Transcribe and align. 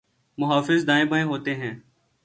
محافظ 0.37 0.87
دائیں 0.87 1.05
بائیں 1.05 1.25
ہوتے 1.25 1.55
ہیں۔ 1.55 1.79